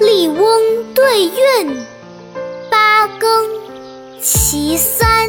[0.00, 1.86] 笠翁对韵，
[2.70, 3.28] 八更
[4.18, 5.28] 其三。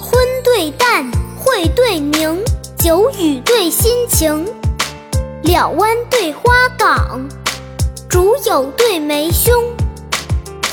[0.00, 2.42] 昏对淡，会对明，
[2.78, 4.46] 久雨对心晴。
[5.42, 7.28] 了湾对花港，
[8.08, 9.62] 竹友对梅凶。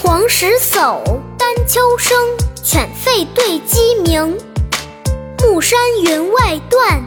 [0.01, 1.01] 黄石叟，
[1.37, 2.17] 丹丘生，
[2.63, 4.37] 犬吠对鸡鸣。
[5.41, 7.03] 暮山云外断，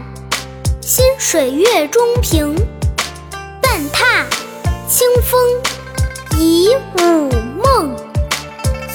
[0.83, 2.55] 新水月中平。
[3.63, 4.27] 半榻
[6.77, 7.31] 午
[7.63, 7.97] 梦，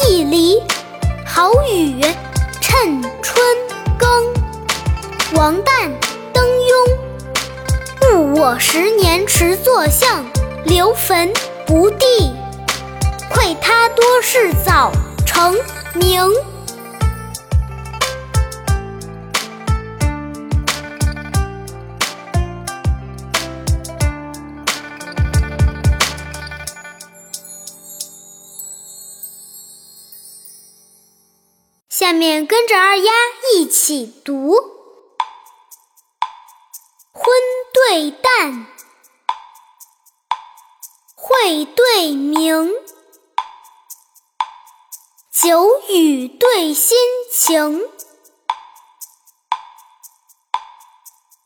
[0.07, 0.61] 一犁
[1.25, 2.01] 好雨
[2.61, 3.39] 趁春
[3.97, 4.33] 耕。
[5.33, 5.91] 王旦
[6.33, 6.43] 登
[8.03, 10.25] 庸，误我十年迟作相，
[10.65, 11.31] 留坟
[11.65, 12.05] 不第，
[13.29, 14.91] 愧他多事早
[15.25, 15.55] 成
[15.93, 16.21] 名。
[31.99, 33.11] 下面跟着二丫
[33.55, 34.53] 一起读：
[37.11, 37.33] 昏
[37.73, 38.67] 对淡，
[41.15, 42.71] 会对明，
[45.31, 46.95] 久雨对心
[47.33, 47.81] 晴，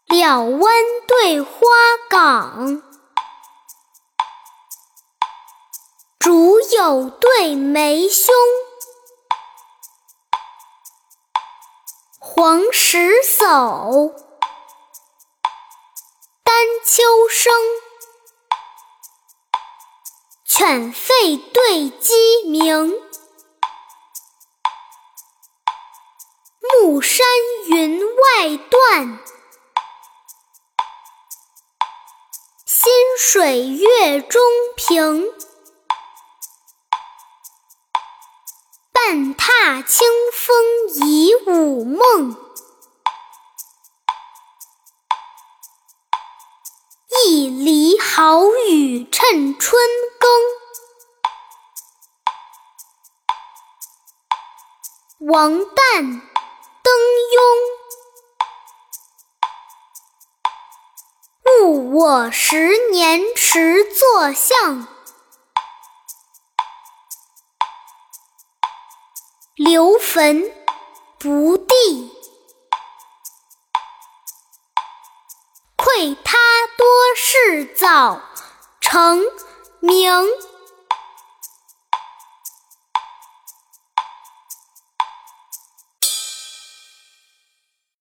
[0.09, 1.49] 了湾对花
[2.09, 2.83] 港，
[6.19, 8.35] 竹友对梅兄。
[12.23, 14.13] 黄石叟，
[16.43, 16.53] 丹
[16.85, 17.51] 丘生，
[20.45, 22.93] 犬吠对鸡鸣。
[26.61, 27.25] 暮山
[27.65, 29.19] 云外断，
[32.67, 34.39] 新水月中
[34.77, 35.33] 平。
[38.93, 40.87] 半踏清风
[41.45, 42.35] 午梦，
[47.25, 49.81] 一犁好雨趁春
[50.19, 50.29] 耕。
[55.29, 56.21] 王旦
[56.81, 56.93] 登
[61.53, 64.87] 庸，误我十年迟作相。
[69.55, 70.51] 留坟
[71.21, 72.11] 不地，
[75.75, 76.37] 愧他
[76.75, 78.19] 多事造
[78.79, 79.21] 成
[79.81, 80.11] 名。